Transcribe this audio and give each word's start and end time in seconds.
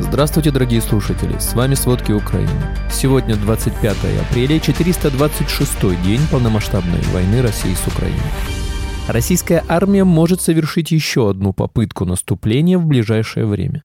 Здравствуйте, 0.00 0.52
дорогие 0.52 0.80
слушатели! 0.80 1.36
С 1.38 1.54
вами 1.54 1.74
«Сводки 1.74 2.12
Украины». 2.12 2.48
Сегодня 2.88 3.34
25 3.34 3.96
апреля, 4.22 4.60
426 4.60 6.02
день 6.04 6.20
полномасштабной 6.30 7.00
войны 7.12 7.42
России 7.42 7.74
с 7.74 7.84
Украиной. 7.88 8.20
Российская 9.08 9.64
армия 9.66 10.04
может 10.04 10.40
совершить 10.40 10.92
еще 10.92 11.28
одну 11.30 11.52
попытку 11.52 12.04
наступления 12.04 12.78
в 12.78 12.86
ближайшее 12.86 13.46
время. 13.46 13.82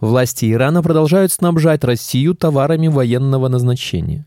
Власти 0.00 0.50
Ирана 0.50 0.82
продолжают 0.82 1.30
снабжать 1.30 1.84
Россию 1.84 2.34
товарами 2.34 2.88
военного 2.88 3.46
назначения. 3.46 4.26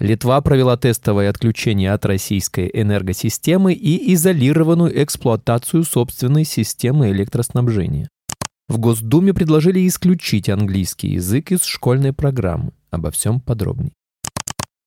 Литва 0.00 0.40
провела 0.40 0.78
тестовое 0.78 1.28
отключение 1.28 1.92
от 1.92 2.06
российской 2.06 2.70
энергосистемы 2.72 3.74
и 3.74 4.14
изолированную 4.14 5.02
эксплуатацию 5.04 5.84
собственной 5.84 6.44
системы 6.44 7.10
электроснабжения. 7.10 8.08
В 8.66 8.78
Госдуме 8.78 9.34
предложили 9.34 9.86
исключить 9.86 10.48
английский 10.48 11.08
язык 11.08 11.52
из 11.52 11.64
школьной 11.64 12.14
программы. 12.14 12.72
Обо 12.90 13.10
всем 13.10 13.40
подробнее. 13.40 13.92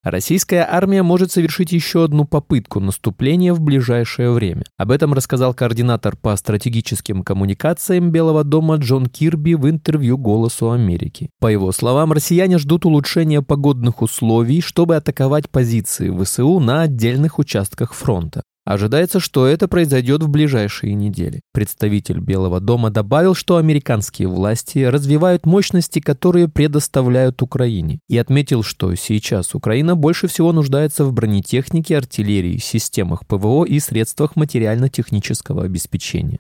Российская 0.04 0.68
армия 0.68 1.04
может 1.04 1.32
совершить 1.32 1.74
еще 1.74 2.06
одну 2.06 2.26
попытку 2.26 2.80
наступления 2.80 3.54
в 3.54 3.60
ближайшее 3.60 4.32
время. 4.32 4.64
Об 4.78 4.92
этом 4.92 5.14
рассказал 5.14 5.54
координатор 5.54 6.16
по 6.16 6.36
стратегическим 6.38 7.24
коммуникациям 7.24 8.10
Белого 8.10 8.44
дома 8.44 8.78
Джон 8.78 9.08
Кирби 9.08 9.54
в 9.54 9.70
интервью 9.70 10.18
«Голосу 10.18 10.72
Америки». 10.72 11.30
По 11.40 11.48
его 11.48 11.72
словам, 11.72 12.14
россияне 12.14 12.58
ждут 12.58 12.86
улучшения 12.86 13.42
погодных 13.42 14.02
условий, 14.02 14.62
чтобы 14.62 14.96
атаковать 14.96 15.50
позиции 15.50 16.10
ВСУ 16.10 16.60
на 16.60 16.84
отдельных 16.84 17.38
участках 17.38 17.94
фронта. 17.94 18.44
Ожидается, 18.68 19.22
что 19.22 19.48
это 19.48 19.70
произойдет 19.70 20.22
в 20.24 20.28
ближайшие 20.28 20.94
недели. 20.94 21.40
Представитель 21.54 22.20
Белого 22.20 22.60
дома 22.60 22.90
добавил, 22.90 23.34
что 23.34 23.56
американские 23.56 24.28
власти 24.28 24.80
развивают 24.80 25.46
мощности, 25.46 26.02
которые 26.02 26.50
предоставляют 26.50 27.42
Украине, 27.42 28.00
и 28.10 28.18
отметил, 28.18 28.64
что 28.64 28.94
сейчас 28.96 29.56
Украина 29.56 29.96
больше 29.96 30.28
всего 30.28 30.52
нуждается 30.52 31.06
в 31.06 31.14
бронетехнике, 31.14 31.98
артиллерии, 31.98 32.58
системах 32.58 33.26
ПВО 33.26 33.64
и 33.64 33.80
средствах 33.80 34.36
материально-технического 34.36 35.64
обеспечения. 35.64 36.40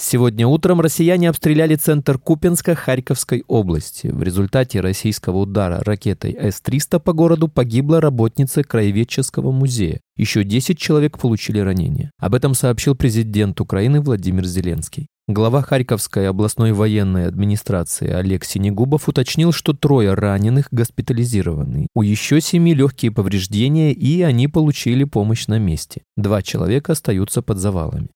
Сегодня 0.00 0.46
утром 0.46 0.80
россияне 0.80 1.28
обстреляли 1.28 1.74
центр 1.74 2.18
Купенска 2.18 2.76
Харьковской 2.76 3.42
области. 3.48 4.06
В 4.06 4.22
результате 4.22 4.80
российского 4.80 5.38
удара 5.38 5.80
ракетой 5.84 6.36
С-300 6.40 7.00
по 7.00 7.12
городу 7.12 7.48
погибла 7.48 8.00
работница 8.00 8.62
Краеведческого 8.62 9.50
музея. 9.50 10.00
Еще 10.16 10.44
10 10.44 10.78
человек 10.78 11.18
получили 11.18 11.58
ранения. 11.58 12.12
Об 12.20 12.36
этом 12.36 12.54
сообщил 12.54 12.94
президент 12.94 13.60
Украины 13.60 14.00
Владимир 14.00 14.46
Зеленский. 14.46 15.08
Глава 15.26 15.62
Харьковской 15.62 16.28
областной 16.28 16.72
военной 16.72 17.26
администрации 17.26 18.08
Олег 18.08 18.44
Синегубов 18.44 19.08
уточнил, 19.08 19.50
что 19.52 19.72
трое 19.72 20.14
раненых 20.14 20.68
госпитализированы. 20.70 21.88
У 21.94 22.02
еще 22.02 22.40
семи 22.40 22.72
легкие 22.72 23.10
повреждения, 23.10 23.92
и 23.92 24.22
они 24.22 24.46
получили 24.46 25.02
помощь 25.02 25.48
на 25.48 25.58
месте. 25.58 26.02
Два 26.16 26.40
человека 26.40 26.92
остаются 26.92 27.42
под 27.42 27.58
завалами. 27.58 28.08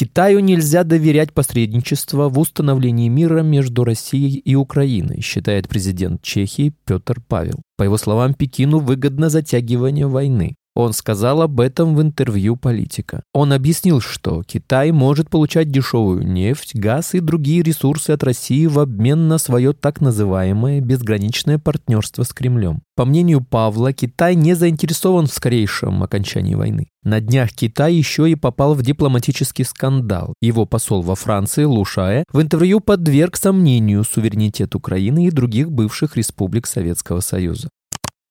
Китаю 0.00 0.40
нельзя 0.40 0.82
доверять 0.82 1.34
посредничество 1.34 2.30
в 2.30 2.38
установлении 2.38 3.10
мира 3.10 3.42
между 3.42 3.84
Россией 3.84 4.38
и 4.38 4.54
Украиной, 4.54 5.20
считает 5.20 5.68
президент 5.68 6.22
Чехии 6.22 6.72
Петр 6.86 7.20
Павел. 7.28 7.60
По 7.76 7.82
его 7.82 7.98
словам, 7.98 8.32
Пекину 8.32 8.78
выгодно 8.78 9.28
затягивание 9.28 10.06
войны. 10.06 10.54
Он 10.80 10.94
сказал 10.94 11.42
об 11.42 11.60
этом 11.60 11.94
в 11.94 12.00
интервью 12.00 12.56
политика. 12.56 13.22
Он 13.34 13.52
объяснил, 13.52 14.00
что 14.00 14.42
Китай 14.42 14.92
может 14.92 15.28
получать 15.28 15.70
дешевую 15.70 16.26
нефть, 16.26 16.74
газ 16.74 17.14
и 17.14 17.20
другие 17.20 17.62
ресурсы 17.62 18.12
от 18.12 18.24
России 18.24 18.64
в 18.64 18.78
обмен 18.78 19.28
на 19.28 19.36
свое 19.36 19.74
так 19.74 20.00
называемое 20.00 20.80
безграничное 20.80 21.58
партнерство 21.58 22.22
с 22.22 22.32
Кремлем. 22.32 22.80
По 22.96 23.04
мнению 23.04 23.42
Павла, 23.42 23.92
Китай 23.92 24.34
не 24.34 24.54
заинтересован 24.54 25.26
в 25.26 25.34
скорейшем 25.34 26.02
окончании 26.02 26.54
войны. 26.54 26.88
На 27.02 27.20
днях 27.20 27.50
Китай 27.52 27.94
еще 27.94 28.30
и 28.30 28.34
попал 28.34 28.74
в 28.74 28.82
дипломатический 28.82 29.64
скандал. 29.64 30.32
Его 30.40 30.64
посол 30.64 31.02
во 31.02 31.14
Франции 31.14 31.64
Лушае 31.64 32.24
в 32.32 32.40
интервью 32.40 32.80
подверг 32.80 33.36
сомнению 33.36 34.04
суверенитет 34.04 34.74
Украины 34.74 35.26
и 35.26 35.30
других 35.30 35.70
бывших 35.70 36.16
республик 36.16 36.66
Советского 36.66 37.20
Союза. 37.20 37.68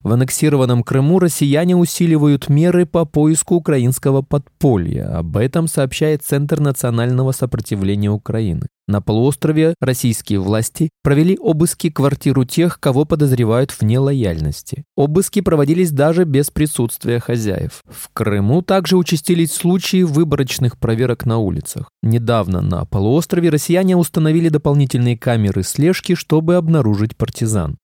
В 0.01 0.13
аннексированном 0.13 0.83
Крыму 0.83 1.19
россияне 1.19 1.75
усиливают 1.75 2.47
меры 2.47 2.85
по 2.85 3.03
поиску 3.03 3.55
украинского 3.55 4.21
подполья. 4.21 5.17
Об 5.17 5.35
этом 5.35 5.67
сообщает 5.67 6.23
Центр 6.23 6.61
национального 6.61 7.33
сопротивления 7.33 8.09
Украины. 8.09 8.67
На 8.87 9.01
полуострове 9.01 9.75
российские 9.81 10.39
власти 10.39 10.89
провели 11.03 11.37
обыски 11.37 11.89
квартиру 11.89 12.45
тех, 12.45 12.79
кого 12.79 13.03
подозревают 13.03 13.71
в 13.71 13.81
нелояльности. 13.83 14.85
Обыски 14.95 15.41
проводились 15.41 15.91
даже 15.91 16.23
без 16.23 16.49
присутствия 16.49 17.19
хозяев. 17.19 17.83
В 17.85 18.09
Крыму 18.13 18.61
также 18.61 18.95
участились 18.95 19.51
случаи 19.51 20.03
выборочных 20.03 20.77
проверок 20.77 21.25
на 21.25 21.39
улицах. 21.39 21.89
Недавно 22.01 22.61
на 22.61 22.85
полуострове 22.85 23.49
россияне 23.49 23.97
установили 23.97 24.47
дополнительные 24.47 25.17
камеры 25.17 25.63
слежки, 25.63 26.15
чтобы 26.15 26.55
обнаружить 26.55 27.17
партизан. 27.17 27.77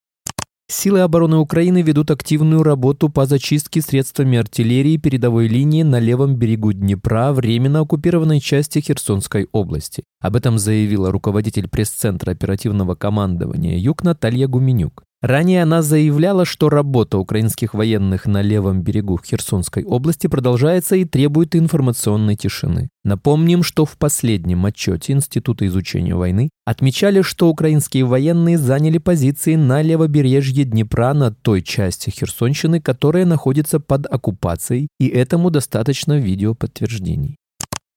Силы 0.67 1.01
обороны 1.01 1.37
Украины 1.37 1.83
ведут 1.83 2.09
активную 2.09 2.63
работу 2.63 3.09
по 3.09 3.27
зачистке 3.27 3.81
средствами 3.81 4.39
артиллерии 4.39 4.97
передовой 4.97 5.47
линии 5.47 5.83
на 5.83 5.99
левом 5.99 6.37
берегу 6.37 6.73
Днепра, 6.73 7.33
временно 7.33 7.81
оккупированной 7.81 8.39
части 8.39 8.79
Херсонской 8.79 9.47
области. 9.51 10.03
Об 10.19 10.35
этом 10.35 10.57
заявила 10.57 11.11
руководитель 11.11 11.69
пресс-центра 11.69 12.31
оперативного 12.31 12.95
командования 12.95 13.77
«Юг» 13.77 14.03
Наталья 14.03 14.47
Гуменюк. 14.47 15.03
Ранее 15.25 15.63
она 15.63 15.81
заявляла, 15.81 16.45
что 16.45 16.69
работа 16.69 17.17
украинских 17.17 17.73
военных 17.73 18.27
на 18.27 18.43
левом 18.43 18.83
берегу 18.83 19.19
Херсонской 19.25 19.83
области 19.83 20.27
продолжается 20.27 20.95
и 20.97 21.03
требует 21.03 21.55
информационной 21.55 22.35
тишины. 22.35 22.89
Напомним, 23.03 23.63
что 23.63 23.85
в 23.85 23.97
последнем 23.97 24.67
отчете 24.67 25.13
Института 25.13 25.65
изучения 25.65 26.13
войны 26.13 26.51
отмечали, 26.63 27.23
что 27.23 27.49
украинские 27.49 28.05
военные 28.05 28.59
заняли 28.59 28.99
позиции 28.99 29.55
на 29.55 29.81
левобережье 29.81 30.63
Днепра 30.63 31.11
на 31.15 31.31
той 31.31 31.63
части 31.63 32.11
Херсонщины, 32.11 32.79
которая 32.79 33.25
находится 33.25 33.79
под 33.79 34.05
оккупацией, 34.05 34.89
и 34.99 35.07
этому 35.07 35.49
достаточно 35.49 36.19
видеоподтверждений. 36.19 37.37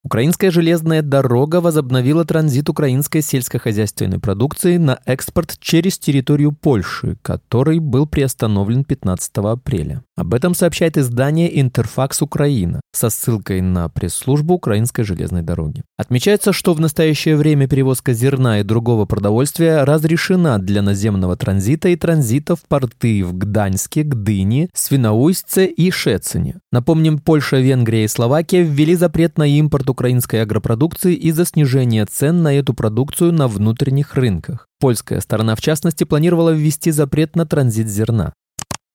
Украинская 0.05 0.51
железная 0.51 1.03
дорога 1.03 1.61
возобновила 1.61 2.25
транзит 2.25 2.69
украинской 2.69 3.21
сельскохозяйственной 3.21 4.21
продукции 4.21 4.77
на 4.77 5.01
экспорт 5.05 5.57
через 5.61 5.99
территорию 5.99 6.53
Польши, 6.53 7.17
который 7.23 7.81
был 7.81 8.07
приостановлен 8.07 8.85
15 8.85 9.39
апреля. 9.39 10.03
Об 10.19 10.35
этом 10.35 10.53
сообщает 10.53 10.99
издание 10.99 11.61
«Интерфакс 11.61 12.23
Украина» 12.23 12.81
со 12.93 13.09
ссылкой 13.09 13.61
на 13.61 13.89
пресс-службу 13.89 14.55
Украинской 14.55 15.05
железной 15.05 15.43
дороги. 15.43 15.85
Отмечается, 15.97 16.53
что 16.53 16.75
в 16.75 16.81
настоящее 16.81 17.37
время 17.37 17.69
перевозка 17.69 18.13
зерна 18.13 18.59
и 18.59 18.65
другого 18.65 19.05
продовольствия 19.05 19.85
разрешена 19.85 20.59
для 20.59 20.83
наземного 20.83 21.37
транзита 21.37 21.91
и 21.91 21.95
транзита 21.95 22.57
в 22.57 22.63
порты 22.67 23.23
в 23.23 23.33
Гданьске, 23.33 24.03
Гдыне, 24.03 24.71
Свиноуйсце 24.75 25.67
и 25.67 25.93
Шецине. 25.93 26.57
Напомним, 26.73 27.21
Польша, 27.21 27.59
Венгрия 27.59 28.03
и 28.03 28.09
Словакия 28.09 28.63
ввели 28.63 28.97
запрет 28.97 29.39
на 29.39 29.47
импорт 29.47 29.89
украинской 29.89 30.43
агропродукции 30.43 31.15
из-за 31.15 31.45
снижения 31.45 32.05
цен 32.07 32.43
на 32.43 32.53
эту 32.53 32.75
продукцию 32.75 33.33
на 33.33 33.47
внутренних 33.47 34.17
рынках. 34.17 34.67
Польская 34.81 35.21
сторона, 35.21 35.55
в 35.55 35.61
частности, 35.61 36.03
планировала 36.03 36.51
ввести 36.51 36.91
запрет 36.91 37.37
на 37.37 37.47
транзит 37.47 37.89
зерна. 37.89 38.33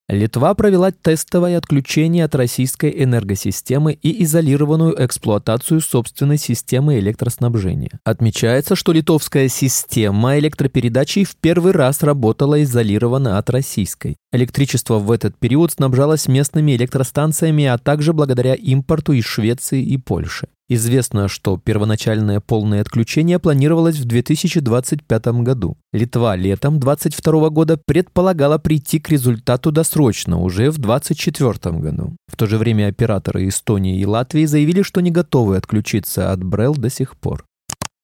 Литва 0.09 0.53
провела 0.53 0.91
тестовое 0.91 1.57
отключение 1.57 2.25
от 2.25 2.35
российской 2.35 3.03
энергосистемы 3.03 3.93
и 3.93 4.23
изолированную 4.23 4.95
эксплуатацию 5.05 5.79
собственной 5.79 6.37
системы 6.37 6.99
электроснабжения. 6.99 7.99
Отмечается, 8.03 8.75
что 8.75 8.91
литовская 8.91 9.47
система 9.47 10.37
электропередачи 10.39 11.23
в 11.23 11.37
первый 11.37 11.71
раз 11.71 12.03
работала 12.03 12.61
изолированно 12.61 13.37
от 13.37 13.49
российской. 13.49 14.17
Электричество 14.33 14.99
в 14.99 15.09
этот 15.09 15.37
период 15.37 15.71
снабжалось 15.71 16.27
местными 16.27 16.75
электростанциями, 16.75 17.65
а 17.65 17.77
также 17.77 18.11
благодаря 18.11 18.55
импорту 18.55 19.13
из 19.13 19.23
Швеции 19.23 19.81
и 19.81 19.97
Польши. 19.97 20.49
Известно, 20.75 21.27
что 21.27 21.57
первоначальное 21.57 22.39
полное 22.39 22.81
отключение 22.81 23.37
планировалось 23.37 23.97
в 23.97 24.05
2025 24.05 25.25
году. 25.43 25.77
Литва 25.91 26.35
летом 26.35 26.79
2022 26.79 27.49
года 27.51 27.77
предполагала 27.77 28.57
прийти 28.57 28.99
к 28.99 29.09
результату 29.09 29.71
досрочно, 29.71 30.39
уже 30.39 30.71
в 30.71 30.79
2024 30.79 31.77
году. 31.77 32.15
В 32.25 32.35
то 32.35 32.47
же 32.47 32.57
время 32.57 32.87
операторы 32.87 33.47
Эстонии 33.47 33.99
и 33.99 34.05
Латвии 34.07 34.45
заявили, 34.45 34.81
что 34.81 35.01
не 35.01 35.11
готовы 35.11 35.57
отключиться 35.57 36.31
от 36.31 36.43
БРЭЛ 36.43 36.73
до 36.73 36.89
сих 36.89 37.17
пор. 37.17 37.45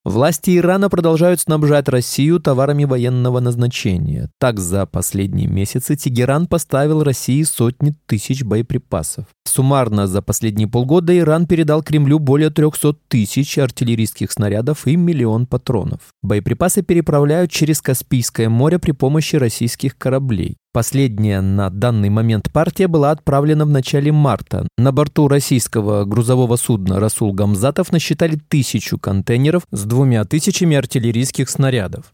Власти 0.10 0.58
Ирана 0.58 0.90
продолжают 0.90 1.40
снабжать 1.40 1.88
Россию 1.88 2.40
товарами 2.40 2.84
военного 2.84 3.40
назначения. 3.40 4.32
Так, 4.40 4.60
за 4.60 4.88
последние 4.88 5.48
месяцы 5.48 5.96
Тегеран 5.96 6.48
поставил 6.48 7.04
России 7.04 7.44
сотни 7.44 7.94
тысяч 8.08 8.44
боеприпасов. 8.44 9.26
Суммарно 9.46 10.08
за 10.08 10.24
последние 10.24 10.68
полгода 10.68 11.16
Иран 11.16 11.46
передал 11.46 11.84
Кремлю 11.84 12.18
более 12.18 12.50
300 12.50 12.96
тысяч 13.08 13.60
артиллерийских 13.60 14.32
снарядов 14.32 14.88
и 14.88 14.96
миллион 14.96 15.46
патронов. 15.46 16.00
Боеприпасы 16.24 16.82
переправляют 16.82 17.52
через 17.52 17.80
Каспийское 17.80 18.50
море 18.50 18.80
при 18.80 18.94
помощи 18.94 19.36
российских 19.36 19.96
кораблей. 19.96 20.58
Последняя 20.72 21.42
на 21.42 21.72
данный 21.72 22.10
момент 22.10 22.52
партия 22.54 22.88
была 22.88 23.10
отправлена 23.10 23.66
в 23.66 23.70
начале 23.70 24.12
марта. 24.12 24.68
На 24.78 24.92
борту 24.92 25.28
российского 25.28 26.06
грузового 26.06 26.58
судна 26.58 27.00
«Расул 27.00 27.34
Гамзатов» 27.34 27.92
насчитали 27.92 28.40
тысячу 28.48 29.00
контейнеров 29.00 29.64
с 29.72 29.84
двумя 29.86 30.24
тысячами 30.26 30.78
артиллерийских 30.78 31.50
снарядов. 31.50 32.14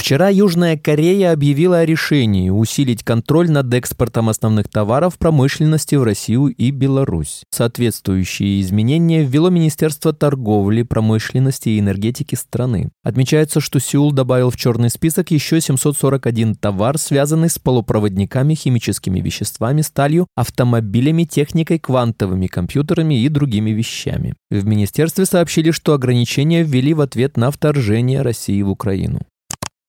Вчера 0.00 0.30
Южная 0.30 0.78
Корея 0.78 1.30
объявила 1.30 1.80
о 1.80 1.84
решении 1.84 2.48
усилить 2.48 3.04
контроль 3.04 3.50
над 3.50 3.72
экспортом 3.74 4.30
основных 4.30 4.66
товаров 4.66 5.18
промышленности 5.18 5.94
в 5.94 6.02
Россию 6.02 6.46
и 6.46 6.70
Беларусь. 6.70 7.42
Соответствующие 7.50 8.62
изменения 8.62 9.22
ввело 9.22 9.50
Министерство 9.50 10.14
торговли, 10.14 10.84
промышленности 10.84 11.68
и 11.68 11.78
энергетики 11.78 12.34
страны. 12.34 12.88
Отмечается, 13.04 13.60
что 13.60 13.78
Сеул 13.78 14.10
добавил 14.10 14.48
в 14.48 14.56
черный 14.56 14.88
список 14.88 15.32
еще 15.32 15.60
741 15.60 16.54
товар, 16.54 16.96
связанный 16.96 17.50
с 17.50 17.58
полупроводниками, 17.58 18.54
химическими 18.54 19.20
веществами, 19.20 19.82
сталью, 19.82 20.28
автомобилями, 20.34 21.24
техникой, 21.24 21.78
квантовыми 21.78 22.46
компьютерами 22.46 23.22
и 23.22 23.28
другими 23.28 23.70
вещами. 23.70 24.32
В 24.50 24.64
министерстве 24.64 25.26
сообщили, 25.26 25.72
что 25.72 25.92
ограничения 25.92 26.62
ввели 26.62 26.94
в 26.94 27.02
ответ 27.02 27.36
на 27.36 27.50
вторжение 27.50 28.22
России 28.22 28.62
в 28.62 28.70
Украину. 28.70 29.20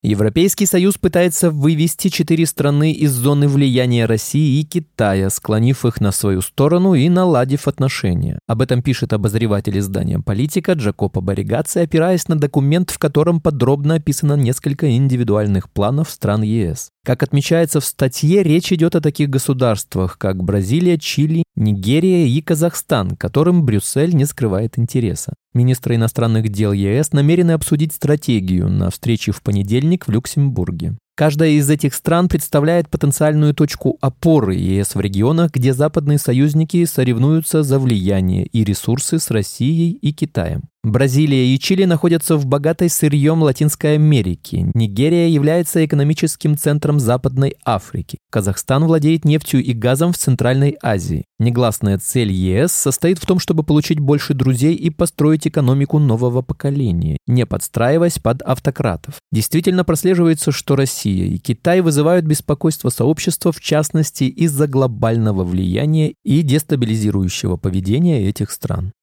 Европейский 0.03 0.65
Союз 0.65 0.97
пытается 0.97 1.51
вывести 1.51 2.07
четыре 2.07 2.47
страны 2.47 2.91
из 2.91 3.11
зоны 3.11 3.47
влияния 3.47 4.07
России 4.07 4.59
и 4.59 4.63
Китая, 4.63 5.29
склонив 5.29 5.85
их 5.85 6.01
на 6.01 6.11
свою 6.11 6.41
сторону 6.41 6.95
и 6.95 7.07
наладив 7.07 7.67
отношения. 7.67 8.39
Об 8.47 8.63
этом 8.63 8.81
пишет 8.81 9.13
обозреватель 9.13 9.77
издания 9.77 10.17
«Политика» 10.17 10.73
Джакопо 10.73 11.21
Боригаци, 11.21 11.77
опираясь 11.77 12.27
на 12.27 12.35
документ, 12.35 12.89
в 12.89 12.97
котором 12.97 13.39
подробно 13.39 13.95
описано 13.95 14.33
несколько 14.33 14.89
индивидуальных 14.89 15.69
планов 15.69 16.09
стран 16.09 16.41
ЕС. 16.41 16.89
Как 17.05 17.21
отмечается 17.21 17.79
в 17.79 17.85
статье, 17.85 18.41
речь 18.41 18.73
идет 18.73 18.95
о 18.95 19.01
таких 19.01 19.29
государствах, 19.29 20.17
как 20.17 20.43
Бразилия, 20.43 20.97
Чили, 20.97 21.43
Нигерия 21.61 22.25
и 22.25 22.41
Казахстан, 22.41 23.15
которым 23.15 23.63
Брюссель 23.63 24.15
не 24.15 24.25
скрывает 24.25 24.79
интереса. 24.79 25.33
Министры 25.53 25.93
иностранных 25.93 26.49
дел 26.49 26.71
ЕС 26.71 27.11
намерены 27.11 27.51
обсудить 27.51 27.93
стратегию 27.93 28.67
на 28.67 28.89
встрече 28.89 29.31
в 29.31 29.43
понедельник 29.43 30.07
в 30.07 30.11
Люксембурге. 30.11 30.97
Каждая 31.15 31.51
из 31.51 31.69
этих 31.69 31.93
стран 31.93 32.29
представляет 32.29 32.89
потенциальную 32.89 33.53
точку 33.53 33.99
опоры 34.01 34.55
ЕС 34.55 34.95
в 34.95 35.01
регионах, 35.01 35.51
где 35.51 35.71
западные 35.71 36.17
союзники 36.17 36.83
соревнуются 36.85 37.61
за 37.61 37.77
влияние 37.77 38.47
и 38.47 38.63
ресурсы 38.63 39.19
с 39.19 39.29
Россией 39.29 39.91
и 39.91 40.13
Китаем. 40.13 40.63
Бразилия 40.83 41.53
и 41.53 41.59
Чили 41.59 41.85
находятся 41.85 42.37
в 42.37 42.47
богатой 42.47 42.89
сырьем 42.89 43.43
Латинской 43.43 43.93
Америки. 43.93 44.71
Нигерия 44.73 45.27
является 45.27 45.85
экономическим 45.85 46.57
центром 46.57 46.99
Западной 46.99 47.55
Африки. 47.63 48.17
Казахстан 48.31 48.85
владеет 48.85 49.23
нефтью 49.23 49.63
и 49.63 49.73
газом 49.73 50.11
в 50.11 50.17
Центральной 50.17 50.75
Азии. 50.81 51.25
Негласная 51.37 51.99
цель 51.99 52.31
ЕС 52.31 52.71
состоит 52.71 53.19
в 53.19 53.27
том, 53.27 53.37
чтобы 53.37 53.61
получить 53.61 53.99
больше 53.99 54.33
друзей 54.33 54.73
и 54.73 54.89
построить 54.89 55.45
экономику 55.45 55.99
нового 55.99 56.41
поколения, 56.41 57.17
не 57.27 57.45
подстраиваясь 57.45 58.17
под 58.17 58.41
автократов. 58.41 59.19
Действительно 59.31 59.83
прослеживается, 59.83 60.51
что 60.51 60.75
Россия 60.75 61.27
и 61.27 61.37
Китай 61.37 61.81
вызывают 61.81 62.25
беспокойство 62.25 62.89
сообщества, 62.89 63.51
в 63.51 63.59
частности, 63.59 64.23
из-за 64.23 64.67
глобального 64.67 65.43
влияния 65.43 66.15
и 66.23 66.41
дестабилизирующего 66.41 67.57
поведения 67.57 68.27
этих 68.27 68.49
стран. 68.49 68.93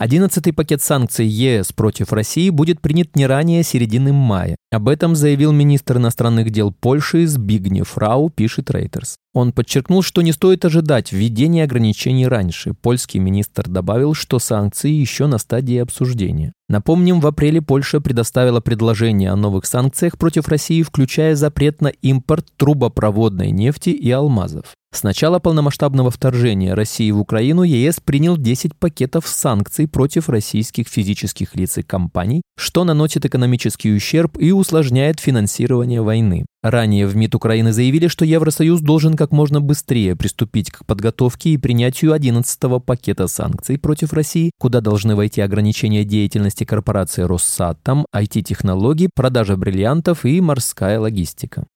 Одиннадцатый 0.00 0.52
пакет 0.52 0.80
санкций 0.80 1.26
ЕС 1.26 1.72
против 1.72 2.12
России 2.12 2.50
будет 2.50 2.80
принят 2.80 3.16
не 3.16 3.26
ранее 3.26 3.64
середины 3.64 4.12
мая. 4.12 4.54
Об 4.70 4.88
этом 4.88 5.16
заявил 5.16 5.50
министр 5.50 5.96
иностранных 5.96 6.50
дел 6.50 6.70
Польши 6.70 7.26
Збигнев 7.26 7.88
Фрау, 7.88 8.30
пишет 8.30 8.70
Reuters. 8.70 9.16
Он 9.34 9.50
подчеркнул, 9.50 10.02
что 10.02 10.22
не 10.22 10.30
стоит 10.30 10.64
ожидать 10.64 11.10
введения 11.10 11.64
ограничений 11.64 12.28
раньше. 12.28 12.74
Польский 12.74 13.18
министр 13.18 13.68
добавил, 13.68 14.14
что 14.14 14.38
санкции 14.38 14.92
еще 14.92 15.26
на 15.26 15.38
стадии 15.38 15.78
обсуждения. 15.78 16.52
Напомним, 16.68 17.18
в 17.18 17.26
апреле 17.26 17.60
Польша 17.60 18.00
предоставила 18.00 18.60
предложение 18.60 19.32
о 19.32 19.36
новых 19.36 19.66
санкциях 19.66 20.16
против 20.16 20.46
России, 20.46 20.82
включая 20.82 21.34
запрет 21.34 21.80
на 21.80 21.88
импорт 21.88 22.46
трубопроводной 22.56 23.50
нефти 23.50 23.90
и 23.90 24.08
алмазов. 24.12 24.76
С 24.90 25.02
начала 25.02 25.38
полномасштабного 25.38 26.10
вторжения 26.10 26.74
России 26.74 27.10
в 27.10 27.20
Украину 27.20 27.62
ЕС 27.62 28.00
принял 28.00 28.38
10 28.38 28.74
пакетов 28.74 29.28
санкций 29.28 29.86
против 29.86 30.30
российских 30.30 30.88
физических 30.88 31.54
лиц 31.54 31.76
и 31.76 31.82
компаний, 31.82 32.40
что 32.56 32.84
наносит 32.84 33.26
экономический 33.26 33.94
ущерб 33.94 34.38
и 34.38 34.50
усложняет 34.50 35.20
финансирование 35.20 36.00
войны. 36.00 36.46
Ранее 36.62 37.06
в 37.06 37.14
МИД 37.14 37.34
Украины 37.34 37.72
заявили, 37.72 38.08
что 38.08 38.24
Евросоюз 38.24 38.80
должен 38.80 39.14
как 39.14 39.30
можно 39.30 39.60
быстрее 39.60 40.16
приступить 40.16 40.70
к 40.70 40.86
подготовке 40.86 41.50
и 41.50 41.58
принятию 41.58 42.12
11-го 42.12 42.80
пакета 42.80 43.28
санкций 43.28 43.78
против 43.78 44.14
России, 44.14 44.50
куда 44.58 44.80
должны 44.80 45.14
войти 45.14 45.42
ограничения 45.42 46.04
деятельности 46.04 46.64
корпорации 46.64 47.22
Россатом, 47.22 48.06
IT-технологий, 48.12 49.10
продажа 49.14 49.56
бриллиантов 49.56 50.24
и 50.24 50.40
морская 50.40 50.98
логистика. 50.98 51.66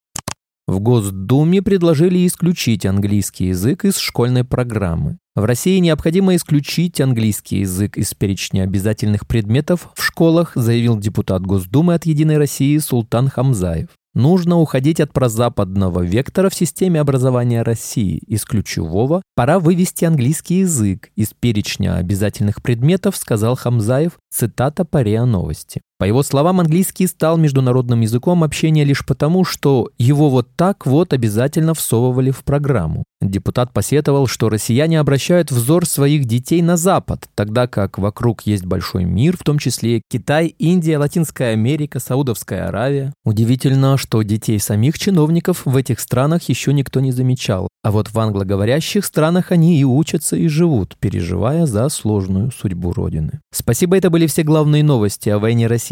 В 0.69 0.79
Госдуме 0.79 1.61
предложили 1.61 2.25
исключить 2.25 2.87
английский 2.87 3.47
язык 3.47 3.85
из 3.85 3.97
школьной 3.97 4.45
программы. 4.45 5.19
В 5.35 5.45
России 5.45 5.79
необходимо 5.79 6.37
исключить 6.37 7.01
английский 7.01 7.61
язык 7.61 7.97
из 7.97 8.15
перечня 8.15 8.63
обязательных 8.63 9.27
предметов 9.27 9.89
в 9.97 10.03
школах, 10.05 10.53
заявил 10.55 10.99
депутат 10.99 11.43
Госдумы 11.43 11.95
от 11.95 12.07
«Единой 12.07 12.39
России» 12.39 12.79
Султан 12.79 13.29
Хамзаев. 13.29 13.89
Нужно 14.15 14.59
уходить 14.59 15.01
от 15.01 15.13
прозападного 15.13 16.01
вектора 16.01 16.51
в 16.51 16.55
системе 16.55 17.01
образования 17.01 17.63
России. 17.63 18.19
Из 18.27 18.45
ключевого 18.45 19.23
пора 19.35 19.59
вывести 19.59 20.05
английский 20.05 20.61
язык 20.61 21.11
из 21.17 21.33
перечня 21.33 21.97
обязательных 21.97 22.63
предметов, 22.63 23.17
сказал 23.17 23.57
Хамзаев, 23.57 24.19
цитата 24.31 24.85
по 24.85 25.03
РИА 25.03 25.25
Новости. 25.25 25.81
По 26.03 26.05
его 26.05 26.25
словам, 26.25 26.59
английский 26.59 27.07
стал 27.07 27.37
международным 27.37 28.01
языком 28.01 28.43
общения 28.43 28.83
лишь 28.83 29.07
потому, 29.07 29.45
что 29.45 29.91
его 29.99 30.31
вот 30.31 30.49
так 30.57 30.85
вот 30.85 31.13
обязательно 31.13 31.75
всовывали 31.75 32.33
в 32.33 32.43
программу. 32.43 33.05
Депутат 33.21 33.73
посетовал, 33.73 34.27
что 34.27 34.49
россияне 34.49 34.99
обращают 34.99 35.53
взор 35.53 35.87
своих 35.87 36.25
детей 36.25 36.61
на 36.61 36.77
Запад, 36.77 37.29
тогда 37.37 37.69
как 37.69 37.99
вокруг 37.99 38.43
есть 38.43 38.67
большой 38.67 39.05
мир, 39.05 39.37
в 39.37 39.45
том 39.45 39.61
числе 39.61 40.03
Китай, 40.11 40.57
Индия, 40.59 40.99
Латинская 40.99 41.53
Америка, 41.53 42.01
Саудовская 42.01 42.67
Аравия. 42.67 43.13
Удивительно, 43.25 43.97
что 43.97 44.23
детей 44.23 44.59
самих 44.59 44.99
чиновников 44.99 45.63
в 45.65 45.77
этих 45.77 46.01
странах 46.01 46.49
еще 46.49 46.73
никто 46.73 46.99
не 46.99 47.13
замечал, 47.13 47.69
а 47.85 47.93
вот 47.93 48.09
в 48.09 48.19
англоговорящих 48.19 49.05
странах 49.05 49.53
они 49.53 49.79
и 49.79 49.85
учатся, 49.85 50.35
и 50.35 50.49
живут, 50.49 50.97
переживая 50.99 51.67
за 51.67 51.89
сложную 51.91 52.51
судьбу 52.51 52.93
Родины. 52.93 53.41
Спасибо, 53.53 53.97
это 53.97 54.11
были 54.11 54.27
все 54.27 54.43
главные 54.43 54.83
новости 54.83 55.29
о 55.29 55.39
войне 55.39 55.69
России 55.69 55.92